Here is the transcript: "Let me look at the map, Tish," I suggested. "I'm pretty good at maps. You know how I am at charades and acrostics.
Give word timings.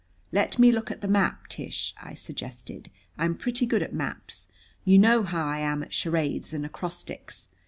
"Let 0.31 0.57
me 0.57 0.71
look 0.71 0.89
at 0.89 1.01
the 1.01 1.07
map, 1.07 1.45
Tish," 1.47 1.93
I 2.01 2.15
suggested. 2.15 2.89
"I'm 3.19 3.37
pretty 3.37 3.67
good 3.67 3.83
at 3.83 3.93
maps. 3.93 4.47
You 4.83 4.97
know 4.97 5.21
how 5.21 5.45
I 5.45 5.59
am 5.59 5.83
at 5.83 5.93
charades 5.93 6.55
and 6.55 6.65
acrostics. 6.65 7.49